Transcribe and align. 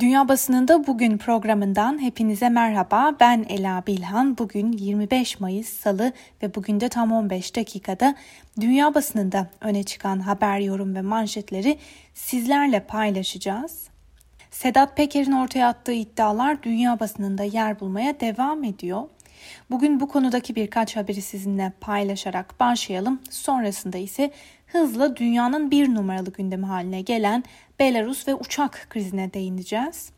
Dünya 0.00 0.28
Basınında 0.28 0.86
Bugün 0.86 1.18
programından 1.18 2.02
hepinize 2.02 2.48
merhaba. 2.48 3.16
Ben 3.20 3.46
Ela 3.48 3.82
Bilhan. 3.86 4.38
Bugün 4.38 4.72
25 4.72 5.40
Mayıs 5.40 5.68
Salı 5.68 6.12
ve 6.42 6.54
bugün 6.54 6.80
de 6.80 6.88
tam 6.88 7.12
15 7.12 7.56
dakikada 7.56 8.14
dünya 8.60 8.94
basınında 8.94 9.46
öne 9.60 9.82
çıkan 9.82 10.20
haber, 10.20 10.58
yorum 10.58 10.94
ve 10.94 11.02
manşetleri 11.02 11.78
sizlerle 12.14 12.80
paylaşacağız. 12.80 13.88
Sedat 14.50 14.96
Peker'in 14.96 15.32
ortaya 15.32 15.68
attığı 15.68 15.92
iddialar 15.92 16.62
dünya 16.62 17.00
basınında 17.00 17.42
yer 17.42 17.80
bulmaya 17.80 18.20
devam 18.20 18.64
ediyor. 18.64 19.02
Bugün 19.70 20.00
bu 20.00 20.08
konudaki 20.08 20.56
birkaç 20.56 20.96
haberi 20.96 21.22
sizinle 21.22 21.72
paylaşarak 21.80 22.60
başlayalım. 22.60 23.20
Sonrasında 23.30 23.98
ise 23.98 24.30
hızla 24.66 25.16
dünyanın 25.16 25.70
bir 25.70 25.94
numaralı 25.94 26.32
gündemi 26.32 26.66
haline 26.66 27.00
gelen 27.00 27.44
Belarus 27.78 28.28
ve 28.28 28.34
uçak 28.34 28.86
krizine 28.90 29.32
değineceğiz. 29.32 30.10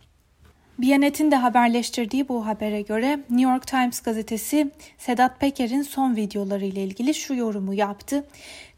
Biyanet'in 0.79 1.31
de 1.31 1.37
haberleştirdiği 1.37 2.29
bu 2.29 2.47
habere 2.47 2.83
göre 2.83 3.17
New 3.17 3.53
York 3.53 3.67
Times 3.67 4.01
gazetesi 4.01 4.71
Sedat 4.99 5.41
Peker'in 5.41 5.83
son 5.83 6.17
videoları 6.17 6.65
ile 6.65 6.85
ilgili 6.85 7.15
şu 7.15 7.35
yorumu 7.35 7.75
yaptı. 7.75 8.25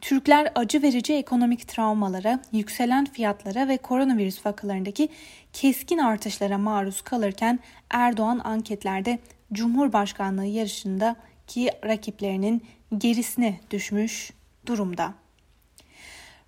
Türkler 0.00 0.52
acı 0.54 0.82
verici 0.82 1.14
ekonomik 1.14 1.68
travmalara, 1.68 2.40
yükselen 2.52 3.04
fiyatlara 3.04 3.68
ve 3.68 3.76
koronavirüs 3.76 4.46
vakalarındaki 4.46 5.08
keskin 5.52 5.98
artışlara 5.98 6.58
maruz 6.58 7.02
kalırken 7.02 7.58
Erdoğan 7.90 8.40
anketlerde 8.44 9.18
Cumhurbaşkanlığı 9.52 10.46
yarışındaki 10.46 11.70
rakiplerinin 11.84 12.62
gerisine 12.98 13.60
düşmüş 13.70 14.30
durumda. 14.66 15.21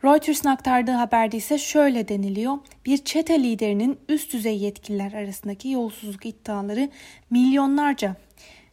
Reuters'ın 0.04 0.48
aktardığı 0.48 0.92
haberde 0.92 1.36
ise 1.36 1.58
şöyle 1.58 2.08
deniliyor. 2.08 2.58
Bir 2.86 2.98
çete 2.98 3.42
liderinin 3.42 3.98
üst 4.08 4.32
düzey 4.32 4.58
yetkililer 4.58 5.12
arasındaki 5.12 5.68
yolsuzluk 5.68 6.26
iddiaları 6.26 6.90
milyonlarca 7.30 8.16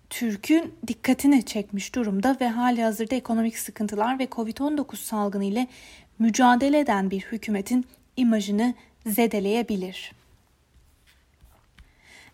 Türk'ün 0.09 0.73
dikkatini 0.87 1.45
çekmiş 1.45 1.95
durumda 1.95 2.37
ve 2.41 2.49
hali 2.49 2.83
hazırda 2.83 3.15
ekonomik 3.15 3.57
sıkıntılar 3.57 4.19
ve 4.19 4.23
Covid-19 4.23 4.95
salgını 4.95 5.45
ile 5.45 5.67
mücadele 6.19 6.79
eden 6.79 7.11
bir 7.11 7.21
hükümetin 7.21 7.85
imajını 8.17 8.73
zedeleyebilir. 9.05 10.20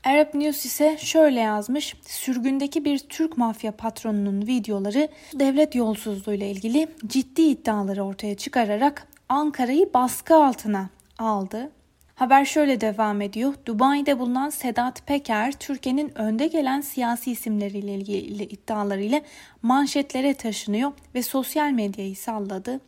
Arab 0.04 0.34
News 0.34 0.66
ise 0.66 0.98
şöyle 0.98 1.40
yazmış. 1.40 1.96
Sürgündeki 2.08 2.86
bir 2.86 3.00
Türk 3.00 3.38
mafya 3.38 3.72
patronunun 3.72 4.48
videoları 4.48 5.10
devlet 5.34 5.76
yolsuzluğu 5.76 6.34
ile 6.34 6.52
ilgili 6.52 6.88
ciddi 7.08 7.42
iddiaları 7.42 8.04
ortaya 8.04 8.36
çıkararak 8.36 9.08
Ankara'yı 9.30 9.94
baskı 9.94 10.36
altına 10.36 10.90
aldı. 11.20 11.72
Haber 12.16 12.46
şöyle 12.46 12.82
devam 12.82 13.22
ediyor. 13.22 13.54
Dubai'de 13.66 14.20
bulunan 14.20 14.50
Sedat 14.50 15.08
Peker, 15.08 15.52
Türkiye'nin 15.52 16.18
önde 16.18 16.48
gelen 16.48 16.82
siyasi 16.82 17.32
isimleriyle 17.32 17.94
ilgili 17.94 18.44
iddialarıyla 18.44 19.22
manşetlere 19.62 20.34
taşınıyor 20.34 20.92
ve 21.16 21.24
sosyal 21.24 21.72
medyayı 21.72 22.16
salladı. 22.16 22.80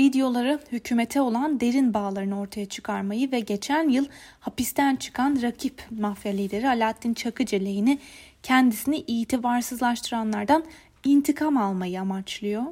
Videoları 0.00 0.60
hükümete 0.72 1.20
olan 1.20 1.60
derin 1.60 1.94
bağlarını 1.94 2.40
ortaya 2.40 2.66
çıkarmayı 2.66 3.32
ve 3.32 3.40
geçen 3.40 3.88
yıl 3.88 4.06
hapisten 4.40 4.96
çıkan 4.96 5.42
rakip 5.42 5.82
mafya 5.90 6.32
lideri 6.32 6.68
Alaaddin 6.68 7.14
Çakıcı 7.14 7.56
lehine 7.56 7.98
kendisini 8.42 8.96
itibarsızlaştıranlardan 8.96 10.64
intikam 11.04 11.56
almayı 11.56 12.00
amaçlıyor. 12.00 12.62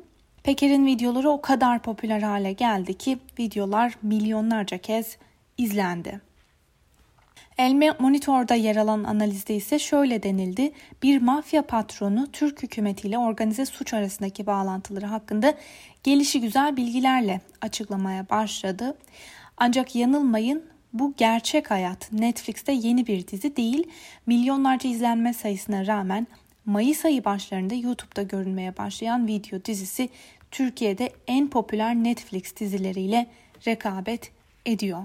Peker'in 0.43 0.87
videoları 0.87 1.31
o 1.31 1.41
kadar 1.41 1.83
popüler 1.83 2.23
hale 2.23 2.53
geldi 2.53 2.95
ki 2.95 3.19
videolar 3.39 3.95
milyonlarca 4.03 4.79
kez 4.79 5.17
izlendi. 5.59 6.28
Elme 7.59 7.91
Monitor'da 7.99 8.55
yer 8.55 8.77
alan 8.77 9.05
analizde 9.05 9.55
ise 9.55 9.79
şöyle 9.79 10.23
denildi. 10.23 10.73
Bir 11.03 11.23
mafya 11.23 11.63
patronu 11.63 12.33
Türk 12.33 12.63
hükümetiyle 12.63 13.19
organize 13.19 13.67
suç 13.67 13.95
arasındaki 13.95 14.47
bağlantıları 14.47 15.07
hakkında 15.07 15.55
gelişi 16.05 16.41
güzel 16.41 16.77
bilgilerle 16.77 17.41
açıklamaya 17.61 18.29
başladı. 18.31 18.99
Ancak 19.57 19.97
yanılmayın 19.97 20.65
bu 20.93 21.15
gerçek 21.17 21.71
hayat 21.71 22.13
Netflix'te 22.13 22.73
yeni 22.73 23.07
bir 23.07 23.27
dizi 23.27 23.57
değil. 23.57 23.91
Milyonlarca 24.27 24.91
izlenme 24.91 25.35
sayısına 25.35 25.87
rağmen 25.87 26.27
Mayıs 26.67 27.05
ayı 27.05 27.25
başlarında 27.25 27.75
YouTube'da 27.75 28.23
görünmeye 28.23 28.77
başlayan 28.77 29.27
video 29.27 29.65
dizisi 29.65 30.09
Türkiye'de 30.51 31.13
en 31.27 31.49
popüler 31.49 31.95
Netflix 31.95 32.57
dizileriyle 32.57 33.27
rekabet 33.67 34.31
ediyor. 34.67 35.03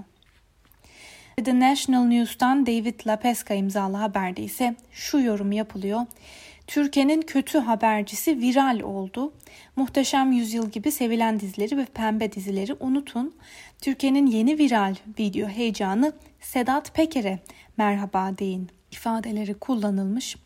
The 1.36 1.60
National 1.60 2.04
News'tan 2.04 2.66
David 2.66 3.00
LaPesca 3.06 3.54
imzalı 3.54 3.96
haberde 3.96 4.42
ise 4.42 4.76
şu 4.92 5.18
yorum 5.18 5.52
yapılıyor. 5.52 6.00
Türkiye'nin 6.66 7.22
kötü 7.22 7.58
habercisi 7.58 8.38
viral 8.38 8.80
oldu. 8.80 9.32
Muhteşem 9.76 10.32
Yüzyıl 10.32 10.70
gibi 10.70 10.92
sevilen 10.92 11.40
dizileri 11.40 11.76
ve 11.76 11.84
pembe 11.84 12.32
dizileri 12.32 12.74
unutun. 12.80 13.34
Türkiye'nin 13.80 14.26
yeni 14.26 14.58
viral 14.58 14.94
video 15.18 15.48
heyecanı 15.48 16.12
Sedat 16.40 16.94
Peker'e 16.94 17.38
merhaba 17.76 18.38
deyin 18.38 18.68
ifadeleri 18.90 19.54
kullanılmış. 19.54 20.36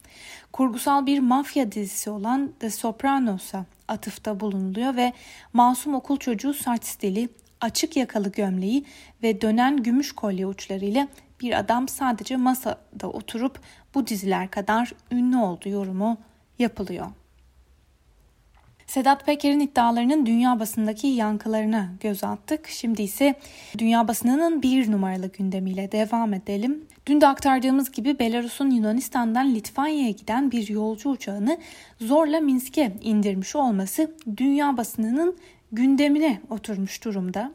Kurgusal 0.53 1.07
bir 1.07 1.19
mafya 1.19 1.73
dizisi 1.73 2.11
olan 2.11 2.53
The 2.61 2.71
Sopranos'a 2.71 3.65
atıfta 3.89 4.41
bulunuluyor 4.41 4.97
ve 4.97 5.13
masum 5.53 5.95
okul 5.95 6.17
çocuğu 6.17 6.55
saç 6.55 6.85
stili, 6.85 7.29
açık 7.61 7.97
yakalı 7.97 8.33
gömleği 8.33 8.85
ve 9.23 9.41
dönen 9.41 9.83
gümüş 9.83 10.13
kolye 10.13 10.47
uçlarıyla 10.47 11.09
bir 11.41 11.59
adam 11.59 11.89
sadece 11.89 12.37
masada 12.37 13.11
oturup 13.13 13.61
bu 13.95 14.07
diziler 14.07 14.51
kadar 14.51 14.93
ünlü 15.13 15.37
oldu 15.37 15.69
yorumu 15.69 16.19
yapılıyor. 16.59 17.07
Sedat 18.89 19.27
Peker'in 19.27 19.61
iddialarının 19.61 20.27
dünya 20.27 20.61
basındaki 20.61 21.07
yankılarına 21.07 21.89
göz 22.01 22.25
attık. 22.25 22.69
Şimdi 22.69 23.03
ise 23.03 23.35
dünya 23.79 24.09
basınının 24.09 24.63
bir 24.63 24.93
numaralı 24.93 25.27
gündemiyle 25.27 25.93
devam 25.93 26.35
edelim. 26.35 26.85
Dün 27.07 27.21
de 27.21 27.27
aktardığımız 27.27 27.91
gibi 27.91 28.19
Belarus'un 28.19 28.71
Yunanistan'dan 28.71 29.55
Litvanya'ya 29.55 30.11
giden 30.11 30.51
bir 30.51 30.69
yolcu 30.69 31.09
uçağını 31.11 31.59
zorla 32.01 32.41
Minsk'e 32.41 32.93
indirmiş 33.03 33.57
olması 33.57 34.15
dünya 34.37 34.77
basınının 34.77 35.37
gündemine 35.73 36.41
oturmuş 36.51 37.05
durumda. 37.05 37.53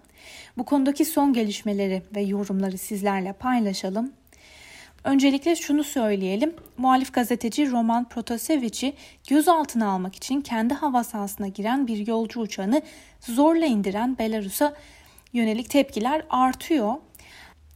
Bu 0.58 0.66
konudaki 0.66 1.06
son 1.06 1.34
gelişmeleri 1.34 2.02
ve 2.16 2.22
yorumları 2.22 2.78
sizlerle 2.78 3.34
paylaşalım. 3.34 4.12
Öncelikle 5.04 5.56
şunu 5.56 5.84
söyleyelim. 5.84 6.54
Muhalif 6.78 7.14
gazeteci 7.14 7.72
Roman 7.72 8.10
Protasevic'i 8.10 8.94
gözaltına 9.30 9.90
almak 9.90 10.16
için 10.16 10.42
kendi 10.42 10.74
hava 10.74 11.04
sahasına 11.04 11.48
giren 11.48 11.88
bir 11.88 12.08
yolcu 12.08 12.40
uçağını 12.40 12.82
zorla 13.20 13.66
indiren 13.66 14.18
Belarus'a 14.18 14.74
yönelik 15.34 15.70
tepkiler 15.70 16.26
artıyor. 16.30 16.94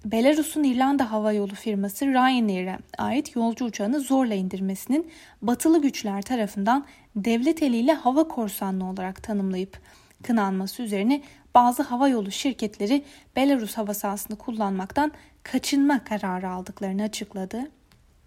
Belarus'un 0.05 0.63
İrlanda 0.63 1.11
Hava 1.11 1.33
Yolu 1.33 1.55
firması 1.55 2.05
Ryanair'e 2.05 2.77
ait 2.97 3.35
yolcu 3.35 3.65
uçağını 3.65 3.99
zorla 3.99 4.33
indirmesinin 4.33 5.11
batılı 5.41 5.81
güçler 5.81 6.21
tarafından 6.21 6.85
devlet 7.15 7.63
eliyle 7.63 7.93
hava 7.93 8.27
korsanlığı 8.27 8.85
olarak 8.85 9.23
tanımlayıp 9.23 9.79
kınanması 10.23 10.83
üzerine 10.83 11.22
bazı 11.55 11.83
hava 11.83 12.07
yolu 12.07 12.31
şirketleri 12.31 13.03
Belarus 13.35 13.78
hava 13.78 13.94
sahasını 13.94 14.38
kullanmaktan 14.38 15.11
kaçınma 15.44 16.03
kararı 16.03 16.50
aldıklarını 16.50 17.03
açıkladı. 17.03 17.72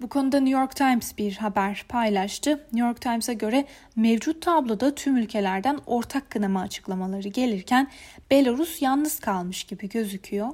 Bu 0.01 0.09
konuda 0.09 0.41
New 0.41 0.61
York 0.61 0.77
Times 0.77 1.19
bir 1.19 1.37
haber 1.37 1.85
paylaştı. 1.89 2.51
New 2.51 2.89
York 2.89 3.01
Times'a 3.01 3.33
göre 3.33 3.65
mevcut 3.97 4.43
tabloda 4.43 4.95
tüm 4.95 5.17
ülkelerden 5.17 5.79
ortak 5.87 6.31
kınama 6.31 6.61
açıklamaları 6.61 7.29
gelirken 7.29 7.89
Belarus 8.31 8.83
yalnız 8.83 9.21
kalmış 9.21 9.65
gibi 9.65 9.89
gözüküyor. 9.89 10.49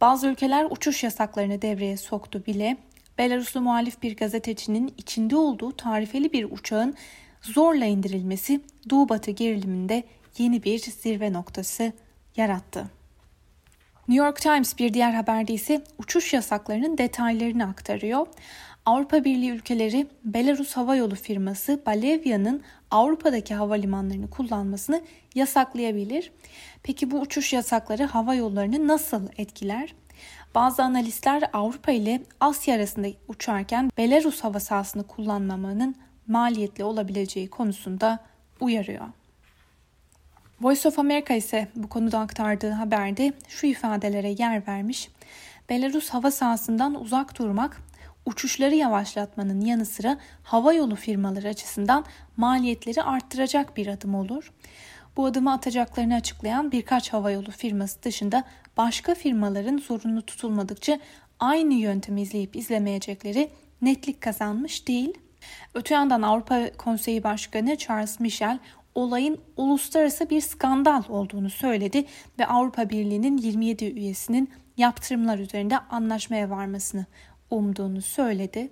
Bazı 0.00 0.26
ülkeler 0.26 0.66
uçuş 0.70 1.02
yasaklarını 1.04 1.62
devreye 1.62 1.96
soktu 1.96 2.42
bile. 2.46 2.76
Belaruslu 3.18 3.60
muhalif 3.60 4.02
bir 4.02 4.16
gazetecinin 4.16 4.94
içinde 4.98 5.36
olduğu 5.36 5.76
tarifeli 5.76 6.32
bir 6.32 6.44
uçağın 6.50 6.94
zorla 7.42 7.84
indirilmesi 7.84 8.60
Doğu 8.90 9.08
Batı 9.08 9.30
geriliminde 9.30 10.04
yeni 10.38 10.62
bir 10.62 10.78
zirve 10.78 11.32
noktası 11.32 11.92
yarattı. 12.36 12.90
New 14.08 14.24
York 14.24 14.40
Times 14.40 14.78
bir 14.78 14.94
diğer 14.94 15.12
haberde 15.12 15.52
ise 15.52 15.84
uçuş 15.98 16.32
yasaklarının 16.32 16.98
detaylarını 16.98 17.68
aktarıyor. 17.68 18.26
Avrupa 18.86 19.24
Birliği 19.24 19.50
ülkeleri 19.50 20.06
Belarus 20.24 20.72
Hava 20.72 20.96
Yolu 20.96 21.14
firması 21.14 21.82
Balevya'nın 21.86 22.62
Avrupa'daki 22.90 23.54
havalimanlarını 23.54 24.30
kullanmasını 24.30 25.02
yasaklayabilir. 25.34 26.32
Peki 26.82 27.10
bu 27.10 27.20
uçuş 27.20 27.52
yasakları 27.52 28.04
hava 28.04 28.34
yollarını 28.34 28.88
nasıl 28.88 29.28
etkiler? 29.38 29.94
Bazı 30.54 30.82
analistler 30.82 31.50
Avrupa 31.52 31.92
ile 31.92 32.22
Asya 32.40 32.74
arasında 32.74 33.08
uçarken 33.28 33.90
Belarus 33.98 34.40
hava 34.40 34.60
sahasını 34.60 35.06
kullanmamanın 35.06 35.96
maliyetli 36.30 36.84
olabileceği 36.84 37.50
konusunda 37.50 38.18
uyarıyor. 38.60 39.06
Voice 40.60 40.88
of 40.88 40.98
America 40.98 41.34
ise 41.34 41.68
bu 41.74 41.88
konuda 41.88 42.18
aktardığı 42.18 42.70
haberde 42.70 43.32
şu 43.48 43.66
ifadelere 43.66 44.34
yer 44.38 44.66
vermiş. 44.66 45.08
Belarus 45.68 46.10
hava 46.10 46.30
sahasından 46.30 47.00
uzak 47.00 47.38
durmak, 47.38 47.82
uçuşları 48.26 48.74
yavaşlatmanın 48.74 49.60
yanı 49.60 49.86
sıra 49.86 50.18
hava 50.42 50.72
yolu 50.72 50.96
firmaları 50.96 51.48
açısından 51.48 52.04
maliyetleri 52.36 53.02
arttıracak 53.02 53.76
bir 53.76 53.86
adım 53.86 54.14
olur. 54.14 54.52
Bu 55.16 55.26
adımı 55.26 55.52
atacaklarını 55.52 56.14
açıklayan 56.14 56.72
birkaç 56.72 57.12
havayolu 57.12 57.50
firması 57.50 58.02
dışında 58.02 58.44
başka 58.76 59.14
firmaların 59.14 59.78
zorunlu 59.78 60.22
tutulmadıkça 60.22 60.98
aynı 61.40 61.74
yöntemi 61.74 62.22
izleyip 62.22 62.56
izlemeyecekleri 62.56 63.50
netlik 63.82 64.20
kazanmış 64.20 64.88
değil. 64.88 65.14
Öte 65.74 65.94
yandan 65.94 66.22
Avrupa 66.22 66.70
Konseyi 66.78 67.22
Başkanı 67.22 67.76
Charles 67.76 68.20
Michel 68.20 68.58
olayın 68.94 69.38
uluslararası 69.56 70.30
bir 70.30 70.40
skandal 70.40 71.02
olduğunu 71.08 71.50
söyledi 71.50 72.04
ve 72.38 72.46
Avrupa 72.46 72.90
Birliği'nin 72.90 73.36
27 73.36 73.84
üyesinin 73.84 74.50
yaptırımlar 74.76 75.38
üzerinde 75.38 75.78
anlaşmaya 75.78 76.50
varmasını 76.50 77.06
umduğunu 77.50 78.02
söyledi. 78.02 78.70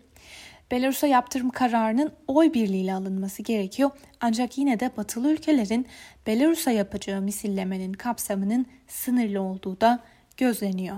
Belarus'a 0.71 1.07
yaptırım 1.07 1.51
kararının 1.51 2.13
oy 2.27 2.55
birliğiyle 2.55 2.95
alınması 2.95 3.43
gerekiyor. 3.43 3.91
Ancak 4.21 4.59
yine 4.59 4.81
de 4.81 4.91
batılı 4.97 5.33
ülkelerin 5.33 5.87
Belarus'a 6.27 6.71
yapacağı 6.71 7.21
misillemenin 7.21 7.93
kapsamının 7.93 8.67
sınırlı 8.89 9.41
olduğu 9.41 9.81
da 9.81 10.01
gözleniyor. 10.37 10.97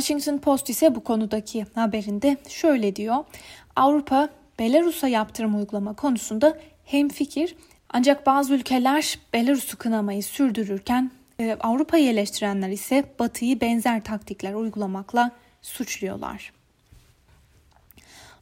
Washington 0.00 0.38
Post 0.38 0.70
ise 0.70 0.94
bu 0.94 1.04
konudaki 1.04 1.66
haberinde 1.74 2.36
şöyle 2.48 2.96
diyor. 2.96 3.16
Avrupa 3.76 4.28
Belarus'a 4.58 5.08
yaptırım 5.08 5.56
uygulama 5.56 5.94
konusunda 5.94 6.58
hemfikir 6.84 7.56
ancak 7.88 8.26
bazı 8.26 8.54
ülkeler 8.54 9.18
Belarus'u 9.32 9.78
kınamayı 9.78 10.22
sürdürürken 10.22 11.10
e, 11.40 11.56
Avrupa'yı 11.60 12.08
eleştirenler 12.10 12.68
ise 12.68 13.04
Batı'yı 13.18 13.60
benzer 13.60 14.04
taktikler 14.04 14.54
uygulamakla 14.54 15.30
suçluyorlar. 15.62 16.52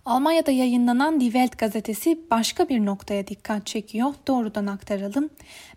Almanya'da 0.07 0.51
yayınlanan 0.51 1.21
Die 1.21 1.31
Welt 1.31 1.59
gazetesi 1.59 2.21
başka 2.31 2.69
bir 2.69 2.87
noktaya 2.87 3.27
dikkat 3.27 3.67
çekiyor. 3.67 4.15
Doğrudan 4.29 4.67
aktaralım. 4.67 5.31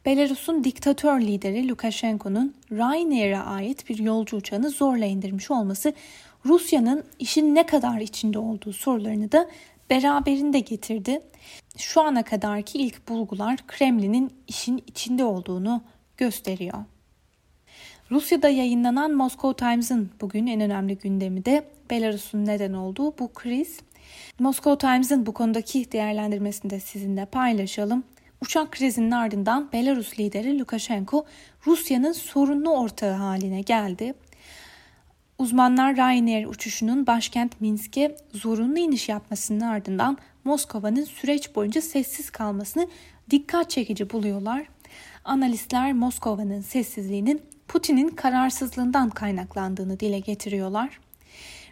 Belarus'un 0.05 0.63
diktatör 0.63 1.21
lideri 1.21 1.67
Lukashenko'nun 1.67 2.55
Ryanair'e 2.71 3.39
ait 3.39 3.89
bir 3.89 3.97
yolcu 3.97 4.37
uçağını 4.37 4.69
zorla 4.69 5.05
indirmiş 5.05 5.51
olması 5.51 5.93
Rusya'nın 6.45 7.03
işin 7.19 7.55
ne 7.55 7.65
kadar 7.65 7.99
içinde 7.99 8.39
olduğu 8.39 8.73
sorularını 8.73 9.31
da 9.31 9.49
beraberinde 9.89 10.59
getirdi. 10.59 11.21
Şu 11.77 12.01
ana 12.01 12.23
kadarki 12.23 12.77
ilk 12.77 13.09
bulgular 13.09 13.57
Kremlin'in 13.67 14.31
işin 14.47 14.83
içinde 14.87 15.23
olduğunu 15.23 15.81
gösteriyor. 16.17 16.83
Rusya'da 18.11 18.49
yayınlanan 18.49 19.11
Moscow 19.11 19.65
Times'ın 19.65 20.11
bugün 20.21 20.47
en 20.47 20.61
önemli 20.61 20.97
gündemi 20.97 21.45
de 21.45 21.65
Belarus'un 21.89 22.45
neden 22.45 22.73
olduğu 22.73 23.17
bu 23.19 23.33
kriz. 23.33 23.79
Moscow 24.39 24.87
Times'ın 24.87 25.25
bu 25.25 25.33
konudaki 25.33 25.91
değerlendirmesini 25.91 26.69
de 26.69 26.79
sizinle 26.79 27.25
paylaşalım. 27.25 28.03
Uçak 28.41 28.71
krizinin 28.71 29.11
ardından 29.11 29.69
Belarus 29.73 30.19
lideri 30.19 30.59
Lukashenko 30.59 31.25
Rusya'nın 31.67 32.11
sorunlu 32.11 32.69
ortağı 32.69 33.13
haline 33.13 33.61
geldi. 33.61 34.13
Uzmanlar 35.39 35.95
Ryanair 35.95 36.45
uçuşunun 36.45 37.07
başkent 37.07 37.61
Minsk'e 37.61 38.15
zorunlu 38.33 38.79
iniş 38.79 39.09
yapmasının 39.09 39.59
ardından 39.59 40.17
Moskova'nın 40.43 41.03
süreç 41.03 41.55
boyunca 41.55 41.81
sessiz 41.81 42.29
kalmasını 42.29 42.87
dikkat 43.29 43.69
çekici 43.69 44.09
buluyorlar. 44.09 44.65
Analistler 45.25 45.93
Moskova'nın 45.93 46.61
sessizliğinin 46.61 47.41
Putin'in 47.67 48.09
kararsızlığından 48.09 49.09
kaynaklandığını 49.09 49.99
dile 49.99 50.19
getiriyorlar. 50.19 50.99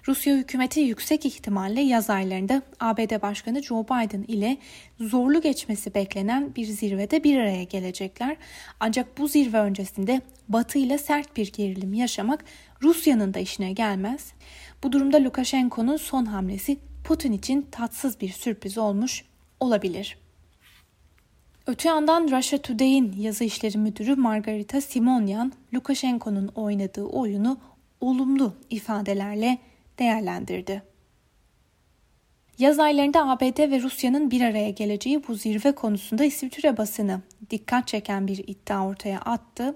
Rusya 0.07 0.35
hükümeti 0.35 0.79
yüksek 0.79 1.25
ihtimalle 1.25 1.81
yaz 1.81 2.09
aylarında 2.09 2.61
ABD 2.79 3.21
Başkanı 3.21 3.63
Joe 3.63 3.83
Biden 3.83 4.25
ile 4.27 4.57
zorlu 4.99 5.41
geçmesi 5.41 5.93
beklenen 5.93 6.55
bir 6.55 6.65
zirvede 6.65 7.23
bir 7.23 7.37
araya 7.37 7.63
gelecekler. 7.63 8.37
Ancak 8.79 9.17
bu 9.17 9.27
zirve 9.27 9.59
öncesinde 9.59 10.21
Batı 10.49 10.79
ile 10.79 10.97
sert 10.97 11.37
bir 11.37 11.51
gerilim 11.51 11.93
yaşamak 11.93 12.45
Rusya'nın 12.81 13.33
da 13.33 13.39
işine 13.39 13.71
gelmez. 13.71 14.33
Bu 14.83 14.91
durumda 14.91 15.17
Lukashenko'nun 15.17 15.97
son 15.97 16.25
hamlesi 16.25 16.77
Putin 17.03 17.31
için 17.31 17.67
tatsız 17.71 18.21
bir 18.21 18.29
sürpriz 18.29 18.77
olmuş 18.77 19.25
olabilir. 19.59 20.17
Öte 21.67 21.89
yandan 21.89 22.31
Russia 22.31 22.57
Today'in 22.57 23.15
yazı 23.19 23.43
işleri 23.43 23.77
müdürü 23.77 24.15
Margarita 24.15 24.81
Simonyan, 24.81 25.53
Lukashenko'nun 25.73 26.47
oynadığı 26.47 27.03
oyunu 27.03 27.57
olumlu 28.01 28.53
ifadelerle 28.69 29.59
değerlendirdi. 29.99 30.83
Yaz 32.59 32.79
aylarında 32.79 33.29
ABD 33.29 33.71
ve 33.71 33.81
Rusya'nın 33.81 34.31
bir 34.31 34.41
araya 34.41 34.69
geleceği 34.69 35.27
bu 35.27 35.35
zirve 35.35 35.71
konusunda 35.71 36.25
İsviçre 36.25 36.77
basını 36.77 37.21
dikkat 37.49 37.87
çeken 37.87 38.27
bir 38.27 38.37
iddia 38.47 38.87
ortaya 38.87 39.19
attı. 39.19 39.75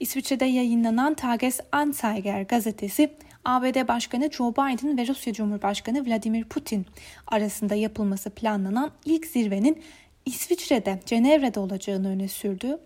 İsviçre'de 0.00 0.44
yayınlanan 0.44 1.14
Tages 1.14 1.60
Anzeiger 1.72 2.42
gazetesi 2.42 3.10
ABD 3.44 3.88
Başkanı 3.88 4.30
Joe 4.32 4.52
Biden 4.52 4.98
ve 4.98 5.06
Rusya 5.06 5.32
Cumhurbaşkanı 5.32 6.06
Vladimir 6.06 6.44
Putin 6.44 6.86
arasında 7.26 7.74
yapılması 7.74 8.30
planlanan 8.30 8.90
ilk 9.04 9.26
zirvenin 9.26 9.82
İsviçre'de, 10.26 11.00
Cenevre'de 11.06 11.60
olacağını 11.60 12.08
öne 12.08 12.28
sürdü. 12.28 12.78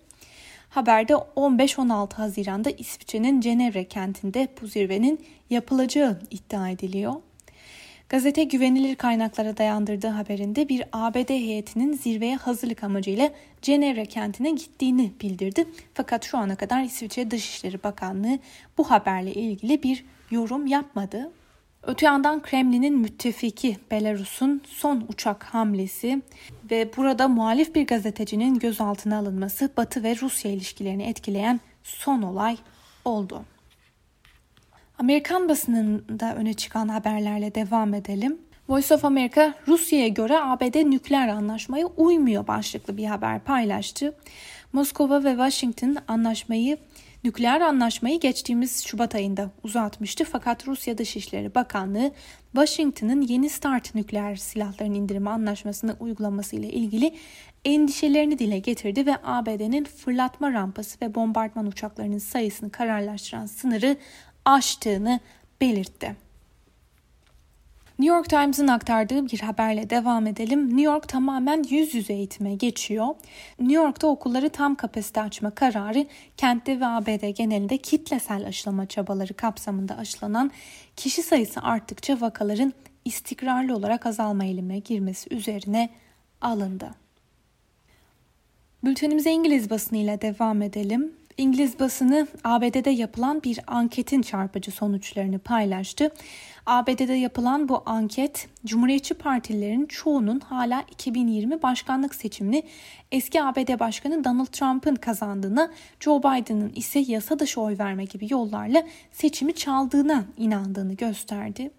Haberde 0.70 1.12
15-16 1.12 2.14
Haziran'da 2.14 2.70
İsviçre'nin 2.70 3.40
Cenevre 3.40 3.84
kentinde 3.84 4.48
bu 4.62 4.66
zirvenin 4.66 5.24
yapılacağı 5.50 6.20
iddia 6.30 6.68
ediliyor. 6.68 7.14
Gazete 8.08 8.44
güvenilir 8.44 8.96
kaynaklara 8.96 9.56
dayandırdığı 9.56 10.08
haberinde 10.08 10.68
bir 10.68 10.84
ABD 10.92 11.30
heyetinin 11.30 11.92
zirveye 11.92 12.36
hazırlık 12.36 12.84
amacıyla 12.84 13.30
Cenevre 13.62 14.06
kentine 14.06 14.50
gittiğini 14.50 15.12
bildirdi. 15.22 15.64
Fakat 15.94 16.24
şu 16.24 16.38
ana 16.38 16.56
kadar 16.56 16.82
İsviçre 16.82 17.30
Dışişleri 17.30 17.82
Bakanlığı 17.82 18.38
bu 18.78 18.90
haberle 18.90 19.34
ilgili 19.34 19.82
bir 19.82 20.04
yorum 20.30 20.66
yapmadı. 20.66 21.30
Öte 21.82 22.06
yandan 22.06 22.42
Kremlin'in 22.42 22.98
müttefiki 22.98 23.76
Belarus'un 23.90 24.62
son 24.66 25.04
uçak 25.08 25.44
hamlesi 25.44 26.22
ve 26.70 26.90
burada 26.96 27.28
muhalif 27.28 27.74
bir 27.74 27.86
gazetecinin 27.86 28.58
gözaltına 28.58 29.18
alınması 29.18 29.70
Batı 29.76 30.02
ve 30.02 30.16
Rusya 30.16 30.50
ilişkilerini 30.50 31.02
etkileyen 31.02 31.60
son 31.82 32.22
olay 32.22 32.56
oldu. 33.04 33.44
Amerikan 34.98 35.48
basınında 35.48 36.34
öne 36.34 36.54
çıkan 36.54 36.88
haberlerle 36.88 37.54
devam 37.54 37.94
edelim. 37.94 38.38
Voice 38.68 38.94
of 38.94 39.04
America 39.04 39.54
Rusya'ya 39.68 40.08
göre 40.08 40.38
ABD 40.40 40.90
nükleer 40.90 41.28
anlaşmaya 41.28 41.86
uymuyor 41.86 42.46
başlıklı 42.46 42.96
bir 42.96 43.04
haber 43.04 43.40
paylaştı. 43.40 44.14
Moskova 44.72 45.24
ve 45.24 45.30
Washington 45.30 45.96
anlaşmayı 46.08 46.78
nükleer 47.24 47.60
anlaşmayı 47.60 48.20
geçtiğimiz 48.20 48.84
Şubat 48.86 49.14
ayında 49.14 49.50
uzatmıştı 49.62 50.24
fakat 50.24 50.68
Rusya 50.68 50.98
Dışişleri 50.98 51.54
Bakanlığı 51.54 52.12
Washington'ın 52.52 53.20
yeni 53.20 53.50
START 53.50 53.94
nükleer 53.94 54.36
silahların 54.36 54.94
indirimi 54.94 55.30
anlaşmasını 55.30 55.96
uygulaması 56.00 56.56
ile 56.56 56.68
ilgili 56.70 57.14
endişelerini 57.64 58.38
dile 58.38 58.58
getirdi 58.58 59.06
ve 59.06 59.16
ABD'nin 59.24 59.84
fırlatma 59.84 60.52
rampası 60.52 60.98
ve 61.02 61.14
bombardıman 61.14 61.66
uçaklarının 61.66 62.18
sayısını 62.18 62.70
kararlaştıran 62.70 63.46
sınırı 63.46 63.96
aştığını 64.44 65.20
belirtti. 65.60 66.29
New 68.00 68.16
York 68.16 68.28
Times'ın 68.28 68.68
aktardığı 68.68 69.26
bir 69.26 69.40
haberle 69.40 69.90
devam 69.90 70.26
edelim. 70.26 70.66
New 70.68 70.82
York 70.82 71.08
tamamen 71.08 71.64
yüz 71.70 71.94
yüze 71.94 72.12
eğitime 72.12 72.54
geçiyor. 72.54 73.06
New 73.58 73.74
York'ta 73.74 74.06
okulları 74.06 74.48
tam 74.50 74.74
kapasite 74.74 75.22
açma 75.22 75.50
kararı 75.50 76.06
kentte 76.36 76.80
ve 76.80 76.86
ABD 76.86 77.28
genelinde 77.28 77.78
kitlesel 77.78 78.46
aşılama 78.46 78.86
çabaları 78.86 79.34
kapsamında 79.34 79.96
aşılanan 79.96 80.50
kişi 80.96 81.22
sayısı 81.22 81.60
arttıkça 81.60 82.20
vakaların 82.20 82.72
istikrarlı 83.04 83.76
olarak 83.76 84.06
azalma 84.06 84.44
eğilimine 84.44 84.78
girmesi 84.78 85.34
üzerine 85.34 85.90
alındı. 86.40 86.90
Bültenimize 88.84 89.30
İngiliz 89.30 89.70
basınıyla 89.70 90.20
devam 90.20 90.62
edelim. 90.62 91.19
İngiliz 91.40 91.80
basını 91.80 92.26
ABD'de 92.44 92.90
yapılan 92.90 93.42
bir 93.42 93.60
anketin 93.66 94.22
çarpıcı 94.22 94.70
sonuçlarını 94.70 95.38
paylaştı. 95.38 96.10
ABD'de 96.66 97.12
yapılan 97.12 97.68
bu 97.68 97.82
anket 97.86 98.48
Cumhuriyetçi 98.64 99.14
partilerin 99.14 99.86
çoğunun 99.86 100.40
hala 100.40 100.84
2020 100.90 101.62
başkanlık 101.62 102.14
seçimini 102.14 102.62
eski 103.12 103.42
ABD 103.42 103.80
Başkanı 103.80 104.24
Donald 104.24 104.46
Trump'ın 104.46 104.94
kazandığına, 104.94 105.70
Joe 106.00 106.18
Biden'ın 106.18 106.72
ise 106.74 106.98
yasa 106.98 107.38
dışı 107.38 107.60
oy 107.60 107.78
verme 107.78 108.04
gibi 108.04 108.26
yollarla 108.30 108.82
seçimi 109.12 109.54
çaldığına 109.54 110.24
inandığını 110.36 110.94
gösterdi. 110.94 111.70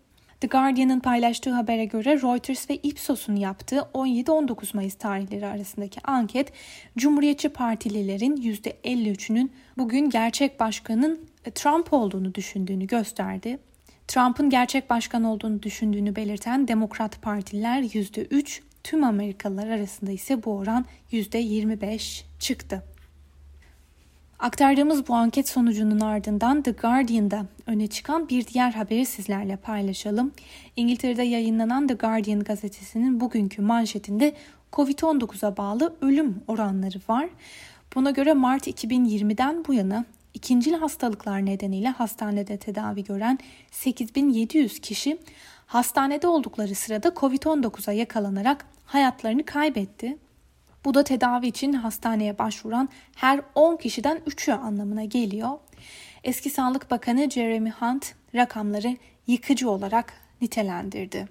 The 0.41 0.48
Guardian'ın 0.48 1.00
paylaştığı 1.00 1.51
habere 1.51 1.86
göre 1.86 2.21
Reuters 2.21 2.69
ve 2.69 2.75
Ipsos'un 2.75 3.36
yaptığı 3.36 3.88
17-19 3.93 4.75
Mayıs 4.75 4.95
tarihleri 4.95 5.45
arasındaki 5.45 6.01
anket 6.03 6.53
Cumhuriyetçi 6.98 7.50
Partililerin 7.50 8.38
%53'ünün 8.38 9.51
bugün 9.77 10.10
gerçek 10.10 10.60
başkanın 10.60 11.29
Trump 11.55 11.93
olduğunu 11.93 12.36
düşündüğünü 12.36 12.88
gösterdi. 12.88 13.60
Trump'ın 14.07 14.50
gerçek 14.50 14.89
başkan 14.89 15.24
olduğunu 15.24 15.63
düşündüğünü 15.63 16.15
belirten 16.15 16.67
Demokrat 16.67 17.21
Partililer 17.21 17.81
%3, 17.81 18.62
tüm 18.83 19.03
Amerikalılar 19.03 19.67
arasında 19.67 20.12
ise 20.12 20.43
bu 20.43 20.57
oran 20.57 20.86
%25 21.12 22.24
çıktı. 22.39 22.83
Aktardığımız 24.41 25.07
bu 25.07 25.13
anket 25.13 25.50
sonucunun 25.50 26.00
ardından 26.00 26.62
The 26.62 26.71
Guardian'da 26.71 27.45
öne 27.67 27.88
çıkan 27.88 28.29
bir 28.29 28.48
diğer 28.48 28.71
haberi 28.71 29.05
sizlerle 29.05 29.55
paylaşalım. 29.55 30.31
İngiltere'de 30.75 31.24
yayınlanan 31.24 31.88
The 31.88 31.93
Guardian 31.93 32.39
gazetesinin 32.39 33.19
bugünkü 33.19 33.62
manşetinde 33.62 34.33
Covid-19'a 34.74 35.57
bağlı 35.57 35.95
ölüm 36.01 36.43
oranları 36.48 37.00
var. 37.10 37.29
Buna 37.95 38.12
göre 38.12 38.33
Mart 38.33 38.67
2020'den 38.67 39.65
bu 39.67 39.74
yana 39.74 40.05
ikincil 40.33 40.74
hastalıklar 40.74 41.45
nedeniyle 41.45 41.89
hastanede 41.89 42.57
tedavi 42.57 43.03
gören 43.03 43.39
8700 43.71 44.79
kişi 44.79 45.17
hastanede 45.65 46.27
oldukları 46.27 46.75
sırada 46.75 47.10
Covid-19'a 47.10 47.93
yakalanarak 47.93 48.65
hayatlarını 48.86 49.43
kaybetti. 49.45 50.17
Bu 50.85 50.93
da 50.93 51.03
tedavi 51.03 51.47
için 51.47 51.73
hastaneye 51.73 52.38
başvuran 52.38 52.89
her 53.15 53.41
10 53.55 53.77
kişiden 53.77 54.17
3'ü 54.17 54.53
anlamına 54.53 55.03
geliyor. 55.03 55.50
Eski 56.23 56.50
Sağlık 56.50 56.91
Bakanı 56.91 57.29
Jeremy 57.29 57.69
Hunt 57.69 58.13
rakamları 58.35 58.97
yıkıcı 59.27 59.69
olarak 59.69 60.13
nitelendirdi. 60.41 61.27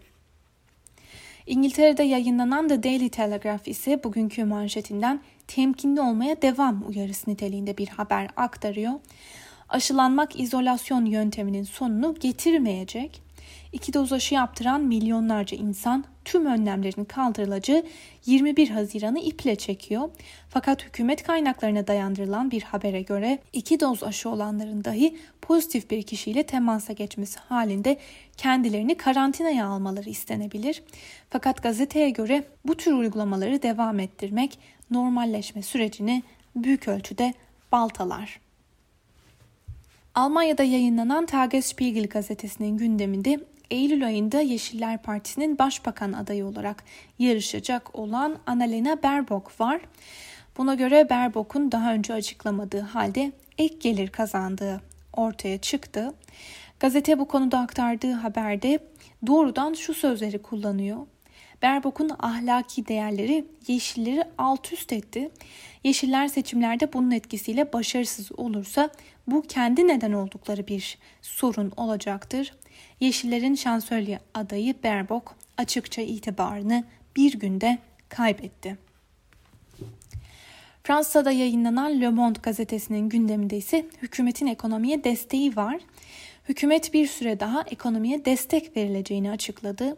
İngiltere'de 1.47 2.03
yayınlanan 2.03 2.69
The 2.69 2.83
Daily 2.83 3.09
Telegraph 3.09 3.69
ise 3.69 4.05
bugünkü 4.05 4.45
manşetinden 4.45 5.21
temkinli 5.49 6.01
olmaya 6.01 6.43
devam 6.43 6.89
uyarısı 6.89 7.31
niteliğinde 7.31 7.79
bir 7.79 7.89
haber 7.89 8.29
aktarıyor. 8.37 8.93
Aşılanmak 9.69 10.41
izolasyon 10.41 11.05
yönteminin 11.05 11.65
sonunu 11.65 12.15
getirmeyecek. 12.15 13.23
İki 13.73 13.95
doz 13.95 14.13
aşı 14.13 14.35
yaptıran 14.35 14.81
milyonlarca 14.81 15.57
insan 15.57 16.05
tüm 16.31 16.47
önlemlerin 16.47 17.05
kaldırılacağı 17.05 17.83
21 18.27 18.69
Haziran'ı 18.71 19.19
iple 19.19 19.57
çekiyor. 19.57 20.11
Fakat 20.49 20.85
hükümet 20.85 21.23
kaynaklarına 21.23 21.87
dayandırılan 21.87 22.51
bir 22.51 22.63
habere 22.63 23.03
göre 23.03 23.39
iki 23.53 23.81
doz 23.81 24.03
aşı 24.03 24.29
olanların 24.29 24.85
dahi 24.85 25.17
pozitif 25.43 25.91
bir 25.91 26.03
kişiyle 26.03 26.43
temasa 26.43 26.93
geçmesi 26.93 27.39
halinde 27.39 27.99
kendilerini 28.37 28.95
karantinaya 28.95 29.67
almaları 29.67 30.11
istenebilir. 30.11 30.83
Fakat 31.31 31.63
gazeteye 31.63 32.11
göre 32.11 32.45
bu 32.65 32.77
tür 32.77 32.93
uygulamaları 32.93 33.63
devam 33.63 34.01
ettirmek 34.01 34.59
normalleşme 34.91 35.63
sürecini 35.63 36.23
büyük 36.57 36.89
ölçüde 36.89 37.35
baltalar. 37.73 38.41
Almanya'da 40.15 40.63
yayınlanan 40.63 41.27
Tagesspiegel 41.27 42.07
gazetesinin 42.07 42.77
gündeminde 42.77 43.41
Eylül 43.71 44.07
ayında 44.07 44.41
Yeşiller 44.41 45.03
Partisi'nin 45.03 45.59
başbakan 45.59 46.13
adayı 46.13 46.47
olarak 46.47 46.85
yarışacak 47.19 47.99
olan 47.99 48.39
Annalena 48.47 49.03
Baerbock 49.03 49.61
var. 49.61 49.81
Buna 50.57 50.75
göre 50.75 51.11
Baerbock'un 51.11 51.73
daha 51.73 51.95
önce 51.95 52.15
açıklamadığı 52.15 52.81
halde 52.81 53.33
ek 53.59 53.75
gelir 53.81 54.09
kazandığı 54.09 54.81
ortaya 55.13 55.59
çıktı. 55.59 56.15
Gazete 56.81 57.19
bu 57.19 57.29
konuda 57.29 57.59
aktardığı 57.59 58.13
haberde 58.13 58.79
doğrudan 59.27 59.75
şu 59.75 59.95
sözleri 59.95 60.43
kullanıyor. 60.43 61.07
Baerbock'un 61.63 62.11
ahlaki 62.19 62.89
değerleri 62.89 63.45
Yeşilleri 63.67 64.25
alt 64.39 64.73
üst 64.73 64.93
etti. 64.93 65.31
Yeşiller 65.85 66.29
seçimlerde 66.29 66.93
bunun 66.93 67.11
etkisiyle 67.11 67.73
başarısız 67.73 68.33
olursa 68.33 68.91
bu 69.27 69.43
kendi 69.43 69.89
neden 69.89 70.13
oldukları 70.13 70.67
bir 70.67 70.99
sorun 71.23 71.73
olacaktır. 71.77 72.53
Yeşillerin 73.01 73.55
şansölye 73.55 74.21
adayı 74.35 74.75
Baerbock 74.85 75.33
açıkça 75.57 76.03
itibarını 76.03 76.85
bir 77.17 77.39
günde 77.39 77.79
kaybetti. 78.09 78.77
Fransa'da 80.85 81.31
yayınlanan 81.31 82.01
Le 82.01 82.09
Monde 82.09 82.39
gazetesinin 82.43 83.09
gündeminde 83.09 83.57
ise 83.57 83.87
hükümetin 84.03 84.47
ekonomiye 84.47 85.05
desteği 85.05 85.57
var. 85.57 85.81
Hükümet 86.49 86.95
bir 86.95 87.07
süre 87.07 87.41
daha 87.41 87.63
ekonomiye 87.63 88.25
destek 88.25 88.77
verileceğini 88.77 89.31
açıkladı. 89.31 89.97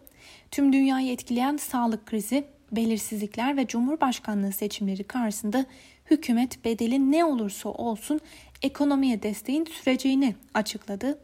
Tüm 0.51 0.73
dünyayı 0.73 1.13
etkileyen 1.13 1.57
sağlık 1.57 2.07
krizi, 2.07 2.45
belirsizlikler 2.73 3.57
ve 3.57 3.67
cumhurbaşkanlığı 3.67 4.53
seçimleri 4.53 5.05
karşısında 5.05 5.67
hükümet 6.11 6.65
bedelin 6.65 7.13
ne 7.13 7.25
olursa 7.25 7.69
olsun 7.69 8.21
ekonomiye 8.63 9.23
desteğin 9.23 9.65
süreceğini 9.65 10.35
açıkladı. 10.55 11.19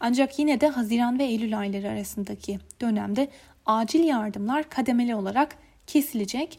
Ancak 0.00 0.38
yine 0.38 0.60
de 0.60 0.68
Haziran 0.68 1.18
ve 1.18 1.24
Eylül 1.24 1.58
ayları 1.58 1.88
arasındaki 1.88 2.58
dönemde 2.80 3.28
acil 3.66 4.04
yardımlar 4.04 4.70
kademeli 4.70 5.14
olarak 5.14 5.56
kesilecek. 5.86 6.58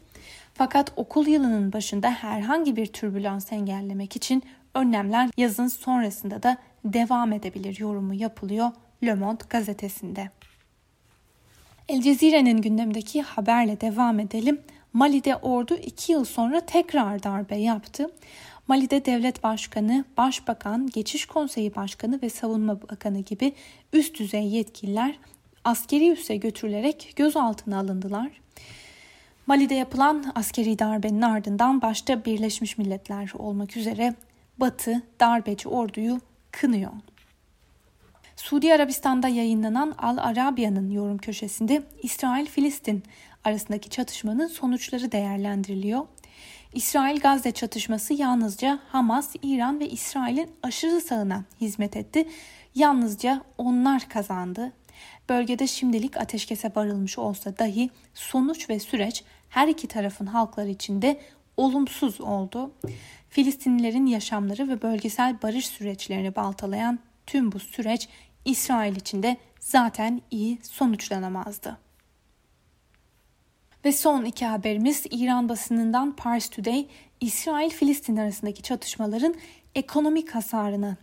Fakat 0.54 0.92
okul 0.96 1.26
yılının 1.26 1.72
başında 1.72 2.10
herhangi 2.10 2.76
bir 2.76 2.86
türbülans 2.86 3.52
engellemek 3.52 4.16
için 4.16 4.42
önlemler 4.74 5.30
yazın 5.36 5.68
sonrasında 5.68 6.42
da 6.42 6.56
devam 6.84 7.32
edebilir 7.32 7.80
yorumu 7.80 8.14
yapılıyor 8.14 8.70
Le 9.04 9.14
Monde 9.14 9.44
gazetesinde. 9.50 10.30
El 11.88 12.02
Cezire'nin 12.02 12.60
gündemdeki 12.60 13.22
haberle 13.22 13.80
devam 13.80 14.20
edelim. 14.20 14.60
Mali'de 14.92 15.36
ordu 15.36 15.76
iki 15.76 16.12
yıl 16.12 16.24
sonra 16.24 16.60
tekrar 16.60 17.22
darbe 17.22 17.56
yaptı. 17.56 18.10
Mali'de 18.68 19.04
devlet 19.04 19.42
başkanı, 19.42 20.04
başbakan, 20.16 20.86
geçiş 20.86 21.26
konseyi 21.26 21.74
başkanı 21.74 22.22
ve 22.22 22.30
savunma 22.30 22.82
bakanı 22.82 23.20
gibi 23.20 23.52
üst 23.92 24.18
düzey 24.18 24.46
yetkililer 24.46 25.18
askeri 25.64 26.10
üsse 26.10 26.36
götürülerek 26.36 27.12
gözaltına 27.16 27.78
alındılar. 27.78 28.30
Mali'de 29.46 29.74
yapılan 29.74 30.32
askeri 30.34 30.78
darbenin 30.78 31.22
ardından 31.22 31.82
başta 31.82 32.24
Birleşmiş 32.24 32.78
Milletler 32.78 33.32
olmak 33.38 33.76
üzere 33.76 34.14
Batı 34.58 35.02
darbeci 35.20 35.68
orduyu 35.68 36.20
kınıyor. 36.50 36.92
Suudi 38.36 38.74
Arabistan'da 38.74 39.28
yayınlanan 39.28 39.94
Al 39.98 40.16
Arabiya'nın 40.18 40.90
yorum 40.90 41.18
köşesinde 41.18 41.82
İsrail-Filistin 42.02 43.02
arasındaki 43.44 43.90
çatışmanın 43.90 44.46
sonuçları 44.46 45.12
değerlendiriliyor. 45.12 46.06
İsrail-Gazze 46.74 47.52
çatışması 47.52 48.14
yalnızca 48.14 48.78
Hamas, 48.88 49.34
İran 49.42 49.80
ve 49.80 49.88
İsrail'in 49.88 50.50
aşırı 50.62 51.00
sağına 51.00 51.44
hizmet 51.60 51.96
etti. 51.96 52.28
Yalnızca 52.74 53.42
onlar 53.58 54.08
kazandı. 54.08 54.72
Bölgede 55.28 55.66
şimdilik 55.66 56.16
ateşkese 56.16 56.72
varılmış 56.76 57.18
olsa 57.18 57.58
dahi 57.58 57.90
sonuç 58.14 58.70
ve 58.70 58.80
süreç 58.80 59.24
her 59.48 59.68
iki 59.68 59.88
tarafın 59.88 60.26
halkları 60.26 60.68
için 60.68 61.02
de 61.02 61.20
olumsuz 61.56 62.20
oldu. 62.20 62.72
Filistinlilerin 63.30 64.06
yaşamları 64.06 64.68
ve 64.68 64.82
bölgesel 64.82 65.42
barış 65.42 65.66
süreçlerini 65.66 66.36
baltalayan 66.36 66.98
tüm 67.26 67.52
bu 67.52 67.58
süreç 67.58 68.08
İsrail 68.44 68.96
için 68.96 69.22
de 69.22 69.36
zaten 69.60 70.22
iyi 70.30 70.58
sonuçlanamazdı. 70.62 71.78
Ve 73.84 73.92
son 73.92 74.24
iki 74.24 74.46
haberimiz 74.46 75.04
İran 75.10 75.48
basınından 75.48 76.16
Pars 76.16 76.48
Today, 76.48 76.86
İsrail-Filistin 77.20 78.16
arasındaki 78.16 78.62
çatışmaların 78.62 79.34
ekonomik 79.74 80.30
hasarını 80.30 80.96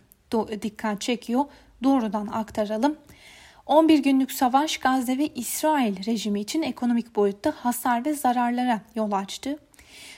dikkat 0.62 1.00
çekiyor. 1.00 1.44
Doğrudan 1.82 2.26
aktaralım. 2.26 2.96
11 3.66 3.98
günlük 3.98 4.32
savaş 4.32 4.78
Gazze 4.78 5.18
ve 5.18 5.26
İsrail 5.26 6.06
rejimi 6.06 6.40
için 6.40 6.62
ekonomik 6.62 7.16
boyutta 7.16 7.54
hasar 7.56 8.04
ve 8.04 8.14
zararlara 8.14 8.80
yol 8.94 9.12
açtı. 9.12 9.58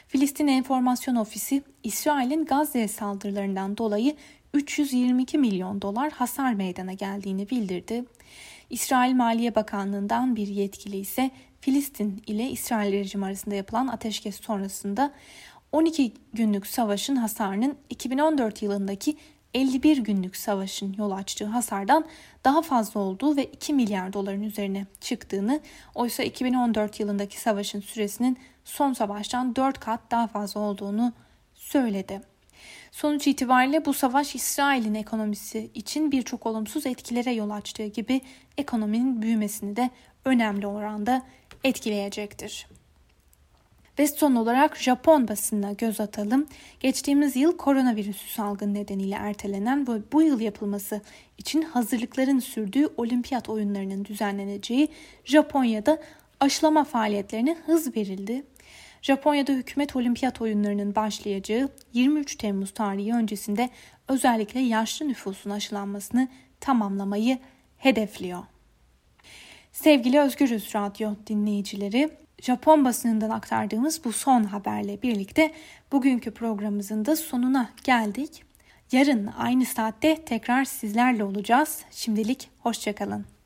Filistin 0.08 0.46
Enformasyon 0.46 1.16
Ofisi, 1.16 1.62
İsrail'in 1.82 2.44
Gazze 2.44 2.88
saldırılarından 2.88 3.76
dolayı 3.76 4.16
322 4.54 5.38
milyon 5.38 5.82
dolar 5.82 6.12
hasar 6.12 6.52
meydana 6.52 6.92
geldiğini 6.92 7.50
bildirdi. 7.50 8.04
İsrail 8.70 9.14
Maliye 9.14 9.54
Bakanlığı'ndan 9.54 10.36
bir 10.36 10.48
yetkili 10.48 10.96
ise 10.96 11.30
Filistin 11.64 12.22
ile 12.26 12.50
İsrail 12.50 12.92
rejimi 12.92 13.24
arasında 13.24 13.54
yapılan 13.54 13.86
ateşkes 13.86 14.40
sonrasında 14.40 15.12
12 15.72 16.12
günlük 16.32 16.66
savaşın 16.66 17.16
hasarının 17.16 17.76
2014 17.90 18.62
yılındaki 18.62 19.16
51 19.54 19.98
günlük 19.98 20.36
savaşın 20.36 20.94
yol 20.98 21.10
açtığı 21.10 21.44
hasardan 21.44 22.04
daha 22.44 22.62
fazla 22.62 23.00
olduğu 23.00 23.36
ve 23.36 23.44
2 23.44 23.74
milyar 23.74 24.12
doların 24.12 24.42
üzerine 24.42 24.86
çıktığını, 25.00 25.60
oysa 25.94 26.22
2014 26.22 27.00
yılındaki 27.00 27.40
savaşın 27.40 27.80
süresinin 27.80 28.38
son 28.64 28.92
savaştan 28.92 29.56
4 29.56 29.80
kat 29.80 30.00
daha 30.10 30.26
fazla 30.26 30.60
olduğunu 30.60 31.12
söyledi. 31.54 32.20
Sonuç 32.90 33.26
itibariyle 33.26 33.84
bu 33.84 33.94
savaş 33.94 34.34
İsrail'in 34.34 34.94
ekonomisi 34.94 35.70
için 35.74 36.12
birçok 36.12 36.46
olumsuz 36.46 36.86
etkilere 36.86 37.32
yol 37.32 37.50
açtığı 37.50 37.86
gibi 37.86 38.20
ekonominin 38.58 39.22
büyümesini 39.22 39.76
de 39.76 39.90
önemli 40.24 40.66
oranda 40.66 41.22
etkileyecektir. 41.64 42.66
Ve 43.98 44.06
son 44.06 44.34
olarak 44.34 44.76
Japon 44.76 45.28
basınına 45.28 45.72
göz 45.72 46.00
atalım. 46.00 46.46
Geçtiğimiz 46.80 47.36
yıl 47.36 47.56
koronavirüsü 47.56 48.32
salgın 48.32 48.74
nedeniyle 48.74 49.14
ertelenen 49.14 49.88
ve 49.88 49.92
bu 50.12 50.22
yıl 50.22 50.40
yapılması 50.40 51.00
için 51.38 51.62
hazırlıkların 51.62 52.38
sürdüğü 52.38 52.88
olimpiyat 52.96 53.48
oyunlarının 53.48 54.04
düzenleneceği 54.04 54.88
Japonya'da 55.24 55.98
aşılama 56.40 56.84
faaliyetlerine 56.84 57.56
hız 57.66 57.96
verildi. 57.96 58.44
Japonya'da 59.02 59.52
hükümet 59.52 59.96
olimpiyat 59.96 60.40
oyunlarının 60.40 60.94
başlayacağı 60.94 61.68
23 61.92 62.36
Temmuz 62.36 62.74
tarihi 62.74 63.14
öncesinde 63.14 63.70
özellikle 64.08 64.60
yaşlı 64.60 65.08
nüfusun 65.08 65.50
aşılanmasını 65.50 66.28
tamamlamayı 66.60 67.38
hedefliyor. 67.78 68.42
Sevgili 69.74 70.20
Özgürüz 70.20 70.74
Radyo 70.74 71.14
dinleyicileri, 71.26 72.10
Japon 72.42 72.84
basınından 72.84 73.30
aktardığımız 73.30 74.04
bu 74.04 74.12
son 74.12 74.44
haberle 74.44 75.02
birlikte 75.02 75.52
bugünkü 75.92 76.30
programımızın 76.30 77.04
da 77.04 77.16
sonuna 77.16 77.70
geldik. 77.84 78.42
Yarın 78.92 79.30
aynı 79.38 79.64
saatte 79.64 80.24
tekrar 80.24 80.64
sizlerle 80.64 81.24
olacağız. 81.24 81.82
Şimdilik 81.90 82.50
hoşçakalın. 82.60 83.33